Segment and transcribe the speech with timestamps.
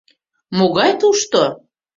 [0.57, 1.41] —Могай тушто...